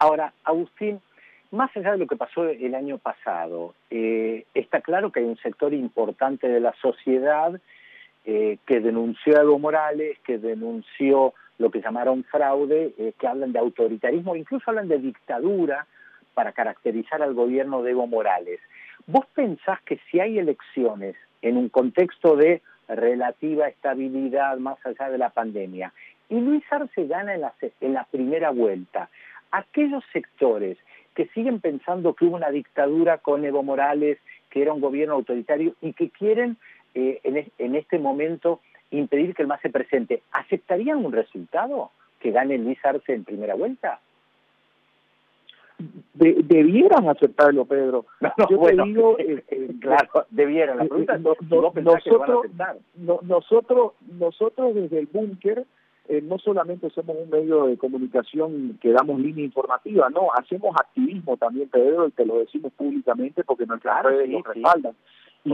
Ahora, 0.03 0.33
Agustín, 0.43 1.01
más 1.53 1.71
allá 1.77 1.93
de 1.93 1.99
lo 1.99 2.09
que 2.09 2.17
pasó 2.17 2.49
el 2.49 2.75
año 2.75 2.99
pasado, 2.99 3.73
eh, 3.89 4.47
está 4.53 4.81
claro 4.81 5.13
que 5.13 5.21
hay 5.21 5.27
un 5.27 5.37
sector 5.37 5.73
importante 5.73 6.49
de 6.49 6.59
la 6.59 6.75
sociedad 6.83 7.61
eh, 8.25 8.59
que 8.67 8.81
denunció 8.81 9.39
a 9.39 9.43
Evo 9.43 9.61
Morales, 9.61 10.19
que 10.25 10.39
denunció 10.39 11.35
lo 11.59 11.71
que 11.71 11.81
llamaron 11.81 12.25
fraude, 12.25 12.93
eh, 12.99 13.13
que 13.17 13.29
hablan 13.29 13.53
de 13.53 13.61
autoritarismo, 13.61 14.35
incluso 14.35 14.73
hablan 14.73 14.89
de 14.89 14.99
dictadura 14.99 15.87
para 16.35 16.51
caracterizar 16.51 17.23
al 17.23 17.35
gobierno 17.35 17.85
de 17.85 17.93
Evo 17.93 18.09
Morales. 18.09 18.59
¿Vos 19.07 19.27
pensás 19.37 19.81
que 19.83 20.01
si 20.11 20.19
hay 20.19 20.37
elecciones 20.37 21.15
en 21.43 21.57
un 21.57 21.69
contexto 21.69 22.35
de 22.35 22.61
relativa 22.89 23.69
estabilidad 23.69 24.57
más 24.59 24.85
allá 24.85 25.11
de 25.11 25.19
la 25.19 25.31
pandemia 25.31 25.93
y 26.29 26.41
Luis 26.41 26.65
Arce 26.73 27.07
gana 27.07 27.37
en 27.37 27.43
la, 27.43 27.55
en 27.81 27.93
la 27.93 28.05
primera 28.05 28.51
vuelta, 28.51 29.09
aquellos 29.53 30.03
sectores 30.13 30.79
que 31.15 31.27
siguen 31.29 31.61
pensando 31.61 32.15
que 32.15 32.25
hubo 32.25 32.37
una 32.37 32.51
dictadura 32.51 33.19
con 33.19 33.45
Evo 33.45 33.63
Morales, 33.63 34.19
que 34.51 34.63
era 34.63 34.73
un 34.73 34.81
gobierno 34.81 35.15
autoritario 35.15 35.75
y 35.81 35.93
que 35.93 36.11
quieren 36.11 36.57
eh, 36.95 37.21
en, 37.23 37.51
en, 37.59 37.75
este 37.75 37.99
momento 37.99 38.61
impedir 38.91 39.35
que 39.35 39.43
el 39.43 39.49
MAS 39.49 39.61
se 39.61 39.71
presente, 39.71 40.23
¿aceptarían 40.33 41.05
un 41.05 41.13
resultado 41.13 41.91
que 42.21 42.31
gane 42.31 42.59
Luis 42.59 42.79
Arce 42.85 43.15
en 43.15 43.25
primera 43.25 43.55
vuelta? 43.55 44.01
debieran 46.15 47.09
aceptarlo, 47.09 47.65
Pedro. 47.65 48.07
Yo 48.51 48.61
te 48.61 48.83
digo, 48.85 49.19
este, 49.19 49.69
claro, 49.81 50.27
debieran. 50.31 50.79
La 50.79 50.85
pregunta 50.85 51.19
no, 51.19 51.35
nosotros, 51.75 52.47
nosotros, 53.23 53.93
nosotros 54.19 54.75
desde 54.75 55.01
el 55.01 55.07
búnker 55.07 55.65
eh, 56.09 56.21
no 56.21 56.39
solamente 56.39 56.91
somos 56.91 57.17
un 57.17 57.31
medio 57.31 57.67
de 57.67 57.77
comunicación 57.79 58.79
que 58.81 58.91
damos 58.91 59.21
línea 59.21 59.45
informativa, 59.45 60.11
no, 60.11 60.29
hacemos 60.35 60.75
activismo 60.77 61.37
también, 61.37 61.69
Pedro, 61.69 62.09
y 62.09 62.11
te 62.11 62.27
lo 62.27 62.39
decimos 62.39 62.73
públicamente 62.73 63.45
porque 63.45 63.67
nuestras 63.67 64.05
redes 64.05 64.29
lo 64.29 64.43
respaldan. 64.43 64.95
y, 65.45 65.53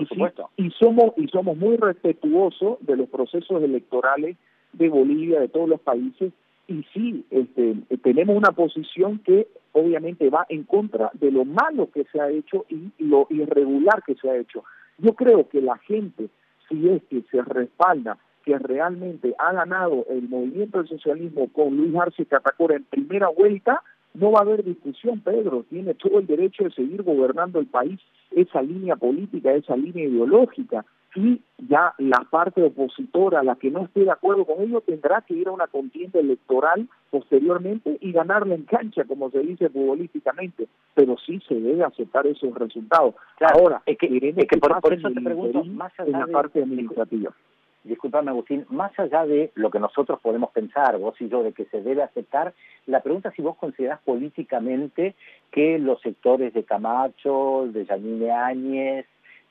y 0.57 0.71
somos 0.71 1.12
y 1.17 1.28
somos 1.28 1.57
muy 1.57 1.76
respetuosos 1.76 2.78
de 2.81 2.97
los 2.97 3.09
procesos 3.09 3.62
electorales 3.62 4.37
de 4.73 4.88
Bolivia, 4.88 5.40
de 5.40 5.49
todos 5.49 5.69
los 5.69 5.81
países, 5.81 6.33
y 6.69 6.85
sí, 6.93 7.25
este, 7.31 7.76
tenemos 8.02 8.37
una 8.37 8.52
posición 8.52 9.19
que 9.21 9.49
obviamente 9.73 10.28
va 10.28 10.45
en 10.49 10.64
contra 10.64 11.11
de 11.14 11.31
lo 11.31 11.45
malo 11.45 11.90
que 11.90 12.05
se 12.12 12.21
ha 12.21 12.31
hecho 12.31 12.67
y 12.69 12.93
lo 12.99 13.26
irregular 13.31 14.02
que 14.07 14.14
se 14.17 14.28
ha 14.31 14.37
hecho. 14.37 14.64
Yo 14.99 15.14
creo 15.14 15.49
que 15.49 15.62
la 15.62 15.78
gente, 15.78 16.28
si 16.69 16.88
es 16.90 17.02
que 17.05 17.23
se 17.31 17.40
respalda 17.43 18.19
que 18.49 18.59
realmente 18.59 19.35
ha 19.38 19.52
ganado 19.52 20.07
el 20.09 20.26
movimiento 20.26 20.78
del 20.78 20.88
socialismo 20.88 21.49
con 21.52 21.76
Luis 21.76 21.95
Arce 21.95 22.25
Catacora 22.25 22.76
en 22.76 22.85
primera 22.85 23.28
vuelta, 23.28 23.83
no 24.14 24.33
va 24.33 24.38
a 24.38 24.43
haber 24.43 24.64
discusión, 24.64 25.21
Pedro, 25.21 25.67
tiene 25.69 25.93
todo 25.93 26.19
el 26.19 26.26
derecho 26.26 26.64
de 26.64 26.71
seguir 26.71 27.02
gobernando 27.02 27.61
el 27.61 27.67
país, 27.67 28.00
esa 28.31 28.62
línea 28.62 28.97
política, 28.97 29.52
esa 29.52 29.76
línea 29.76 30.07
ideológica, 30.07 30.87
y 31.14 31.43
ya 31.59 31.93
la 31.99 32.26
parte 32.31 32.62
opositora, 32.62 33.43
la 33.43 33.57
que 33.57 33.71
no 33.71 33.85
esté 33.85 34.05
de 34.05 34.12
acuerdo 34.12 34.47
con 34.47 34.62
ello, 34.62 34.81
tendrá 34.81 35.21
que 35.21 35.35
ir 35.35 35.49
a 35.49 35.52
una 35.52 35.67
contienda 35.67 36.21
electoral 36.21 36.88
posteriormente 37.11 37.99
y 38.00 38.12
ganarla 38.12 38.55
en 38.55 38.64
cancha, 38.64 39.05
como 39.05 39.31
se 39.31 39.40
dice 39.40 39.69
futbolísticamente, 39.69 40.69
pero 40.95 41.17
sí 41.19 41.38
se 41.47 41.55
debe 41.55 41.85
aceptar 41.85 42.26
esos 42.26 42.55
resultados. 42.55 43.14
Ahora, 43.40 43.83
es 43.85 43.99
que, 43.99 44.07
es 44.07 44.49
que 44.49 44.57
por, 44.57 44.95
eso 44.95 45.11
te 45.11 45.21
pregunto, 45.21 45.64
más 45.64 45.93
allá 45.99 46.09
en 46.09 46.21
la 46.21 46.26
parte 46.28 46.62
administrativa 46.62 47.35
disculpame 47.85 48.31
Agustín, 48.31 48.67
más 48.71 48.97
allá 48.99 49.27
de 49.27 49.51
lo 49.55 49.71
que 49.71 49.79
nosotros 49.79 50.21
podemos 50.21 50.51
pensar, 50.51 50.99
vos 50.99 51.21
y 51.21 51.29
yo, 51.29 51.43
de 51.43 51.53
que 51.53 51.65
se 51.67 51.83
debe 51.83 52.03
aceptar, 52.03 52.55
la 52.87 53.01
pregunta 53.01 53.31
es 53.31 53.35
si 53.35 53.43
vos 53.43 53.57
considerás 53.57 54.01
políticamente 54.03 55.15
que 55.51 55.79
los 55.79 56.01
sectores 56.01 56.53
de 56.55 56.65
Camacho, 56.65 57.69
de 57.71 57.85
Yanine 57.85 58.31
Áñez, 58.31 59.07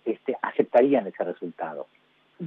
este, 0.05 0.37
aceptarían 0.41 1.07
ese 1.07 1.23
resultado. 1.23 1.87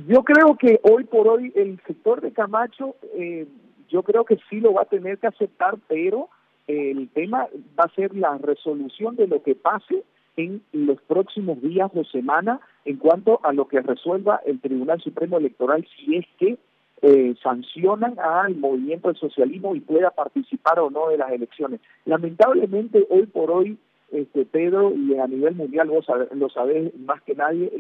Yo 0.07 0.23
creo 0.23 0.57
que 0.57 0.81
hoy 0.83 1.05
por 1.05 1.29
hoy 1.29 1.53
el 1.57 1.81
sector 1.87 2.21
de 2.21 2.33
Camacho, 2.33 2.95
eh, 3.15 3.47
yo 3.89 4.03
creo 4.03 4.25
que 4.25 4.39
sí 4.49 4.61
lo 4.61 4.75
va 4.75 4.83
a 4.83 4.87
tener 4.87 5.19
que 5.19 5.27
aceptar, 5.27 5.77
pero 5.89 6.29
el 6.69 7.09
tema 7.09 7.49
va 7.79 7.85
a 7.85 7.95
ser 7.95 8.15
la 8.15 8.39
resolución 8.39 9.17
de 9.17 9.27
lo 9.27 9.43
que 9.43 9.57
pase 9.57 10.05
en 10.41 10.63
los 10.73 11.01
próximos 11.03 11.61
días 11.61 11.91
o 11.95 12.05
semanas 12.05 12.61
en 12.85 12.97
cuanto 12.97 13.41
a 13.43 13.53
lo 13.53 13.69
que 13.69 13.81
resuelva 13.81 14.41
el 14.47 14.61
Tribunal 14.61 15.01
Supremo 15.01 15.39
Electoral 15.39 15.87
si 15.97 16.17
es 16.17 16.27
que 16.39 16.59
eh, 17.03 17.35
sancionan 17.43 18.19
al 18.19 18.57
movimiento 18.57 19.09
del 19.09 19.17
socialismo 19.17 19.75
y 19.75 19.81
pueda 19.81 20.11
participar 20.11 20.81
o 20.81 20.91
no 20.91 21.09
de 21.09 21.19
las 21.19 21.33
elecciones. 21.33 21.81
Lamentablemente 22.05 23.07
hoy 23.09 23.27
por 23.27 23.51
hoy, 23.51 23.79
este 24.13 24.45
Pedro, 24.45 24.93
y 24.95 25.17
a 25.17 25.27
nivel 25.27 25.55
mundial 25.55 25.89
vos 25.89 26.07
lo 26.35 26.51
sabés 26.51 26.95
más 26.99 27.23
que 27.23 27.35
nadie, 27.35 27.73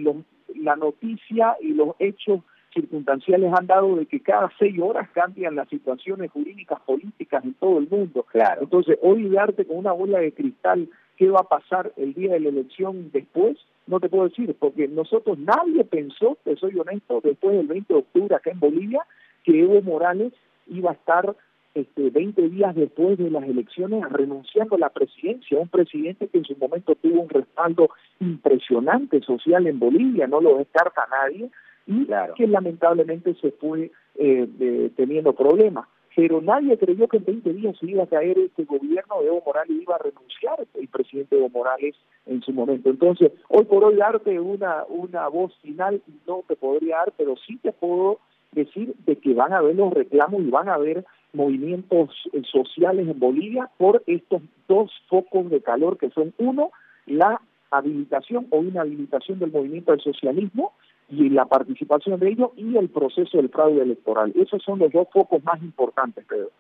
la 0.54 0.76
noticia 0.76 1.56
y 1.60 1.74
los 1.74 1.96
hechos 1.98 2.40
circunstanciales 2.72 3.52
han 3.52 3.66
dado 3.66 3.96
de 3.96 4.06
que 4.06 4.20
cada 4.20 4.50
seis 4.58 4.78
horas 4.80 5.08
cambian 5.10 5.56
las 5.56 5.68
situaciones 5.68 6.30
jurídicas 6.30 6.80
políticas 6.80 7.44
en 7.44 7.54
todo 7.54 7.78
el 7.78 7.88
mundo. 7.88 8.24
Claro. 8.30 8.62
Entonces, 8.62 8.96
hoy 9.02 9.28
darte 9.28 9.66
con 9.66 9.78
una 9.78 9.92
bola 9.92 10.20
de 10.20 10.32
cristal 10.32 10.88
qué 11.20 11.28
va 11.28 11.40
a 11.40 11.48
pasar 11.48 11.92
el 11.98 12.14
día 12.14 12.32
de 12.32 12.40
la 12.40 12.48
elección 12.48 13.10
después, 13.12 13.58
no 13.86 14.00
te 14.00 14.08
puedo 14.08 14.26
decir, 14.26 14.56
porque 14.58 14.88
nosotros 14.88 15.38
nadie 15.38 15.84
pensó, 15.84 16.38
te 16.44 16.56
soy 16.56 16.78
honesto, 16.78 17.20
después 17.22 17.58
del 17.58 17.66
20 17.66 17.92
de 17.92 18.00
octubre 18.00 18.34
acá 18.34 18.50
en 18.50 18.58
Bolivia, 18.58 19.02
que 19.44 19.60
Evo 19.60 19.82
Morales 19.82 20.32
iba 20.68 20.92
a 20.92 20.94
estar 20.94 21.36
este, 21.74 22.08
20 22.08 22.48
días 22.48 22.74
después 22.74 23.18
de 23.18 23.30
las 23.30 23.44
elecciones 23.44 24.02
renunciando 24.08 24.76
a 24.76 24.78
la 24.78 24.88
presidencia, 24.88 25.60
un 25.60 25.68
presidente 25.68 26.26
que 26.28 26.38
en 26.38 26.46
su 26.46 26.56
momento 26.56 26.94
tuvo 26.94 27.20
un 27.20 27.28
respaldo 27.28 27.90
impresionante 28.18 29.20
social 29.20 29.66
en 29.66 29.78
Bolivia, 29.78 30.26
no 30.26 30.40
lo 30.40 30.56
descarta 30.56 31.06
nadie, 31.10 31.50
y 31.86 32.06
que 32.34 32.46
lamentablemente 32.46 33.34
se 33.34 33.50
fue 33.50 33.90
eh, 34.14 34.90
teniendo 34.96 35.34
problemas. 35.34 35.86
Pero 36.20 36.42
nadie 36.42 36.76
creyó 36.76 37.08
que 37.08 37.16
en 37.16 37.24
20 37.24 37.52
días 37.54 37.78
se 37.78 37.86
iba 37.86 38.02
a 38.02 38.06
caer 38.06 38.38
este 38.38 38.64
gobierno 38.64 39.22
de 39.22 39.28
Evo 39.28 39.42
Morales 39.46 39.74
iba 39.80 39.94
a 39.94 39.98
renunciar 40.00 40.66
el 40.74 40.88
presidente 40.88 41.34
Evo 41.34 41.48
Morales 41.48 41.96
en 42.26 42.42
su 42.42 42.52
momento. 42.52 42.90
Entonces, 42.90 43.32
hoy 43.48 43.64
por 43.64 43.84
hoy 43.84 43.96
darte 43.96 44.38
una, 44.38 44.84
una 44.90 45.28
voz 45.28 45.56
final 45.62 46.02
no 46.26 46.44
te 46.46 46.56
podría 46.56 46.96
dar, 46.96 47.14
pero 47.16 47.36
sí 47.46 47.56
te 47.62 47.72
puedo 47.72 48.18
decir 48.52 48.94
de 49.06 49.16
que 49.16 49.32
van 49.32 49.54
a 49.54 49.60
haber 49.60 49.76
los 49.76 49.94
reclamos 49.94 50.42
y 50.42 50.50
van 50.50 50.68
a 50.68 50.74
haber 50.74 51.06
movimientos 51.32 52.10
eh, 52.34 52.42
sociales 52.52 53.08
en 53.08 53.18
Bolivia 53.18 53.70
por 53.78 54.02
estos 54.06 54.42
dos 54.68 54.92
focos 55.08 55.48
de 55.48 55.62
calor 55.62 55.96
que 55.96 56.10
son 56.10 56.34
uno, 56.36 56.70
la 57.06 57.40
habilitación 57.70 58.46
o 58.50 58.62
inhabilitación 58.62 59.38
del 59.38 59.52
movimiento 59.52 59.92
del 59.92 60.02
socialismo 60.02 60.74
y 61.10 61.28
la 61.28 61.46
participación 61.46 62.18
de 62.20 62.28
ellos 62.30 62.50
y 62.56 62.76
el 62.76 62.88
proceso 62.88 63.36
del 63.36 63.50
fraude 63.50 63.82
electoral. 63.82 64.32
Esos 64.36 64.62
son 64.62 64.78
los 64.78 64.92
dos 64.92 65.08
focos 65.12 65.42
más 65.44 65.60
importantes, 65.62 66.24
Pedro. 66.24 66.50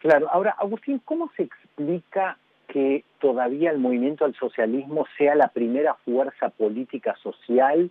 Claro, 0.00 0.28
ahora, 0.30 0.54
Agustín, 0.58 1.00
¿cómo 1.04 1.30
se 1.36 1.42
explica 1.44 2.38
que 2.68 3.04
todavía 3.18 3.70
el 3.70 3.78
movimiento 3.78 4.24
al 4.24 4.34
socialismo 4.34 5.06
sea 5.16 5.34
la 5.34 5.48
primera 5.48 5.94
fuerza 5.94 6.50
política 6.50 7.16
social, 7.22 7.90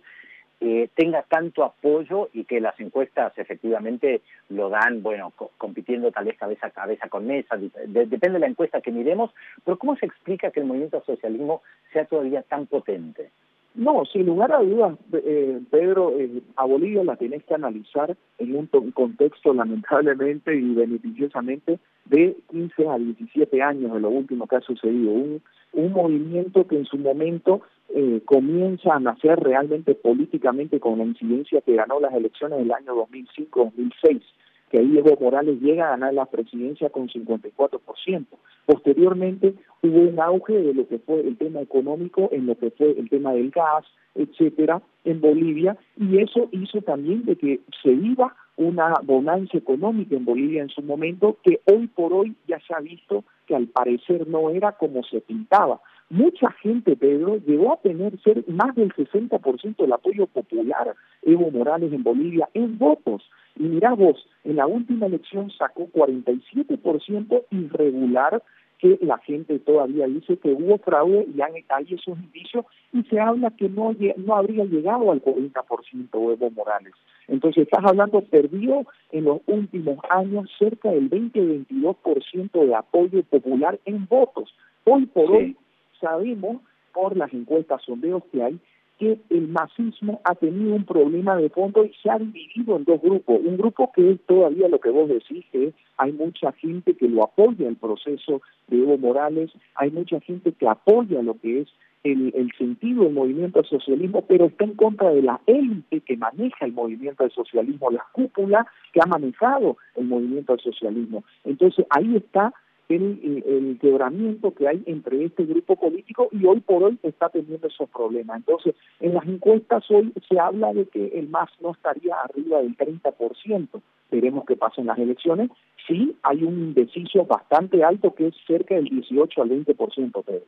eh, 0.60 0.88
tenga 0.94 1.22
tanto 1.22 1.62
apoyo 1.62 2.30
y 2.32 2.44
que 2.44 2.60
las 2.60 2.78
encuestas 2.80 3.36
efectivamente 3.36 4.22
lo 4.48 4.68
dan, 4.70 5.02
bueno, 5.02 5.32
compitiendo 5.56 6.10
tal 6.10 6.24
vez 6.24 6.36
cabeza 6.36 6.68
a 6.68 6.70
cabeza 6.70 7.08
con 7.08 7.26
Mesa, 7.26 7.56
depende 7.56 8.30
de 8.30 8.38
la 8.38 8.46
encuesta 8.46 8.80
que 8.80 8.90
miremos, 8.90 9.32
pero 9.64 9.78
¿cómo 9.78 9.96
se 9.96 10.06
explica 10.06 10.50
que 10.50 10.60
el 10.60 10.66
movimiento 10.66 10.96
al 10.96 11.04
socialismo 11.04 11.62
sea 11.92 12.06
todavía 12.06 12.42
tan 12.42 12.66
potente? 12.66 13.30
No, 13.78 14.04
sin 14.12 14.26
lugar 14.26 14.50
a 14.50 14.60
dudas, 14.60 14.98
eh, 15.12 15.60
Pedro, 15.70 16.10
eh, 16.18 16.42
a 16.56 16.64
Bolivia 16.64 17.04
la 17.04 17.14
tienes 17.14 17.44
que 17.44 17.54
analizar 17.54 18.16
en 18.38 18.56
un 18.56 18.66
contexto 18.90 19.54
lamentablemente 19.54 20.52
y 20.52 20.74
beneficiosamente 20.74 21.78
de 22.06 22.36
15 22.50 22.88
a 22.88 22.98
17 22.98 23.62
años 23.62 23.94
de 23.94 24.00
lo 24.00 24.08
último 24.08 24.48
que 24.48 24.56
ha 24.56 24.60
sucedido. 24.62 25.12
Un, 25.12 25.40
un 25.74 25.92
movimiento 25.92 26.66
que 26.66 26.76
en 26.76 26.86
su 26.86 26.98
momento 26.98 27.60
eh, 27.94 28.20
comienza 28.24 28.94
a 28.94 28.98
nacer 28.98 29.38
realmente 29.38 29.94
políticamente 29.94 30.80
con 30.80 30.98
la 30.98 31.04
incidencia 31.04 31.60
que 31.60 31.76
ganó 31.76 32.00
las 32.00 32.12
elecciones 32.14 32.58
del 32.58 32.72
año 32.72 32.96
2005-2006 32.96 34.22
que 34.70 34.78
ahí 34.78 34.98
Evo 34.98 35.16
Morales 35.20 35.60
llega 35.60 35.86
a 35.86 35.90
ganar 35.90 36.14
la 36.14 36.26
presidencia 36.26 36.90
con 36.90 37.08
54%. 37.08 38.26
Posteriormente 38.66 39.54
hubo 39.82 40.00
un 40.00 40.20
auge 40.20 40.54
de 40.54 40.74
lo 40.74 40.86
que 40.86 40.98
fue 40.98 41.20
el 41.20 41.36
tema 41.36 41.60
económico, 41.60 42.28
en 42.32 42.46
lo 42.46 42.56
que 42.56 42.70
fue 42.70 42.98
el 42.98 43.08
tema 43.08 43.32
del 43.32 43.50
gas, 43.50 43.84
etcétera, 44.14 44.82
en 45.04 45.20
Bolivia, 45.20 45.76
y 45.96 46.18
eso 46.18 46.48
hizo 46.52 46.82
también 46.82 47.24
de 47.24 47.36
que 47.36 47.60
se 47.82 47.90
viva 47.90 48.34
una 48.58 48.94
bonanza 49.02 49.56
económica 49.56 50.16
en 50.16 50.24
Bolivia 50.24 50.62
en 50.62 50.68
su 50.68 50.82
momento, 50.82 51.38
que 51.42 51.60
hoy 51.64 51.86
por 51.86 52.12
hoy 52.12 52.34
ya 52.46 52.58
se 52.66 52.74
ha 52.74 52.80
visto 52.80 53.24
que 53.46 53.54
al 53.54 53.68
parecer 53.68 54.28
no 54.28 54.50
era 54.50 54.72
como 54.72 55.02
se 55.04 55.20
pintaba. 55.20 55.80
Mucha 56.10 56.50
gente, 56.62 56.96
Pedro, 56.96 57.36
llegó 57.36 57.72
a 57.72 57.80
tener 57.80 58.18
ser 58.22 58.42
más 58.48 58.74
del 58.74 58.92
60% 58.94 59.76
del 59.76 59.92
apoyo 59.92 60.26
popular 60.26 60.94
Evo 61.22 61.50
Morales 61.50 61.92
en 61.92 62.02
Bolivia 62.02 62.48
en 62.54 62.78
votos. 62.78 63.22
Y 63.56 63.64
mira 63.64 63.94
vos, 63.94 64.26
en 64.44 64.56
la 64.56 64.66
última 64.66 65.06
elección 65.06 65.50
sacó 65.50 65.88
47% 65.88 67.44
irregular 67.50 68.42
que 68.78 68.98
la 69.02 69.18
gente 69.18 69.58
todavía 69.58 70.06
dice 70.06 70.36
que 70.36 70.52
hubo 70.52 70.78
fraude 70.78 71.26
y 71.34 71.40
hay, 71.40 71.64
esos 71.90 72.18
indicios 72.18 72.64
y 72.92 73.02
se 73.04 73.18
habla 73.18 73.50
que 73.50 73.68
no, 73.68 73.94
no 74.16 74.36
habría 74.36 74.64
llegado 74.64 75.10
al 75.10 75.22
40% 75.22 76.32
Evo 76.32 76.50
Morales. 76.50 76.94
Entonces 77.26 77.64
estás 77.64 77.84
hablando, 77.84 78.20
perdió 78.22 78.86
en 79.10 79.24
los 79.24 79.40
últimos 79.46 79.98
años 80.10 80.50
cerca 80.58 80.90
del 80.90 81.10
20-22% 81.10 82.66
de 82.66 82.74
apoyo 82.74 83.22
popular 83.24 83.78
en 83.84 84.06
votos. 84.06 84.54
Hoy 84.84 85.06
por 85.06 85.30
hoy 85.30 85.56
sabemos 86.00 86.62
por 86.92 87.16
las 87.16 87.32
encuestas 87.34 87.82
sondeos 87.82 88.22
que 88.32 88.42
hay 88.42 88.58
que 88.98 89.18
el 89.30 89.48
masismo 89.48 90.20
ha 90.24 90.34
tenido 90.34 90.74
un 90.74 90.84
problema 90.84 91.36
de 91.36 91.48
fondo 91.50 91.84
y 91.84 91.92
se 92.02 92.10
ha 92.10 92.18
dividido 92.18 92.76
en 92.76 92.84
dos 92.84 93.00
grupos. 93.00 93.40
Un 93.44 93.56
grupo 93.56 93.92
que 93.92 94.10
es 94.10 94.20
todavía 94.26 94.68
lo 94.68 94.80
que 94.80 94.90
vos 94.90 95.08
decís, 95.08 95.44
que 95.52 95.72
hay 95.96 96.12
mucha 96.12 96.52
gente 96.52 96.94
que 96.94 97.08
lo 97.08 97.22
apoya 97.24 97.68
el 97.68 97.76
proceso 97.76 98.42
de 98.66 98.78
Evo 98.78 98.98
Morales, 98.98 99.50
hay 99.76 99.90
mucha 99.90 100.20
gente 100.20 100.52
que 100.52 100.68
apoya 100.68 101.22
lo 101.22 101.38
que 101.38 101.60
es 101.60 101.68
el, 102.04 102.32
el 102.34 102.50
sentido 102.58 103.04
del 103.04 103.12
movimiento 103.12 103.60
al 103.60 103.66
socialismo, 103.66 104.22
pero 104.22 104.46
está 104.46 104.64
en 104.64 104.74
contra 104.74 105.10
de 105.10 105.22
la 105.22 105.40
élite 105.46 106.00
que 106.00 106.16
maneja 106.16 106.64
el 106.64 106.72
movimiento 106.72 107.24
al 107.24 107.32
socialismo, 107.32 107.90
la 107.90 108.04
cúpula 108.12 108.66
que 108.92 109.00
ha 109.00 109.06
manejado 109.06 109.76
el 109.96 110.06
movimiento 110.06 110.52
al 110.52 110.60
socialismo. 110.60 111.24
Entonces 111.44 111.86
ahí 111.90 112.16
está 112.16 112.52
el, 112.88 113.42
el, 113.46 113.78
quebramiento 113.80 114.52
que 114.54 114.66
hay 114.66 114.82
entre 114.86 115.24
este 115.24 115.44
grupo 115.44 115.76
político 115.76 116.28
y 116.32 116.44
hoy 116.46 116.60
por 116.60 116.82
hoy 116.82 116.98
está 117.02 117.28
teniendo 117.28 117.66
esos 117.66 117.88
problemas. 117.90 118.38
Entonces, 118.38 118.74
en 119.00 119.14
las 119.14 119.26
encuestas 119.26 119.84
hoy 119.90 120.12
se 120.28 120.38
habla 120.38 120.72
de 120.72 120.86
que 120.86 121.06
el 121.18 121.28
MAS 121.28 121.50
no 121.60 121.72
estaría 121.72 122.16
arriba 122.16 122.62
del 122.62 122.76
30%. 122.76 123.68
Veremos 124.10 124.44
qué 124.46 124.56
pasa 124.56 124.80
en 124.80 124.86
las 124.86 124.98
elecciones. 124.98 125.50
Sí, 125.86 126.16
hay 126.22 126.42
un 126.44 126.54
indeciso 126.54 127.24
bastante 127.24 127.84
alto 127.84 128.14
que 128.14 128.28
es 128.28 128.34
cerca 128.46 128.74
del 128.74 128.86
18 128.86 129.42
al 129.42 129.50
20%, 129.50 130.24
Pedro. 130.24 130.44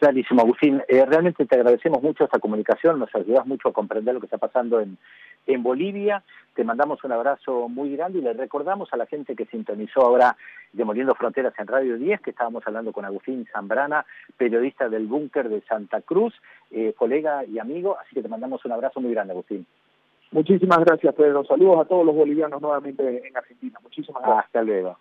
Clarísimo, 0.00 0.40
Agustín. 0.40 0.82
Eh, 0.88 1.04
realmente 1.04 1.44
te 1.44 1.56
agradecemos 1.56 2.02
mucho 2.02 2.24
esta 2.24 2.38
comunicación, 2.38 2.98
nos 2.98 3.14
ayudas 3.14 3.46
mucho 3.46 3.68
a 3.68 3.72
comprender 3.74 4.14
lo 4.14 4.20
que 4.20 4.28
está 4.28 4.38
pasando 4.38 4.80
en, 4.80 4.96
en 5.46 5.62
Bolivia. 5.62 6.22
Te 6.54 6.64
mandamos 6.64 7.04
un 7.04 7.12
abrazo 7.12 7.68
muy 7.68 7.94
grande 7.94 8.18
y 8.18 8.22
le 8.22 8.32
recordamos 8.32 8.90
a 8.94 8.96
la 8.96 9.04
gente 9.04 9.36
que 9.36 9.44
sintonizó 9.44 10.00
ahora 10.00 10.38
Demoliendo 10.72 11.14
Fronteras 11.14 11.52
en 11.58 11.66
Radio 11.66 11.98
10, 11.98 12.22
que 12.22 12.30
estábamos 12.30 12.66
hablando 12.66 12.94
con 12.94 13.04
Agustín 13.04 13.46
Zambrana, 13.52 14.06
periodista 14.38 14.88
del 14.88 15.06
búnker 15.06 15.50
de 15.50 15.60
Santa 15.68 16.00
Cruz, 16.00 16.32
eh, 16.70 16.94
colega 16.96 17.44
y 17.44 17.58
amigo, 17.58 17.98
así 18.00 18.14
que 18.14 18.22
te 18.22 18.28
mandamos 18.28 18.64
un 18.64 18.72
abrazo 18.72 19.00
muy 19.00 19.12
grande, 19.12 19.34
Agustín. 19.34 19.66
Muchísimas 20.30 20.78
gracias, 20.78 21.14
Pedro. 21.14 21.44
Saludos 21.44 21.80
a 21.80 21.84
todos 21.84 22.06
los 22.06 22.14
bolivianos 22.14 22.62
nuevamente 22.62 23.28
en 23.28 23.36
Argentina. 23.36 23.78
Muchísimas 23.82 24.22
gracias. 24.22 24.46
Hasta 24.46 24.62
luego. 24.62 24.96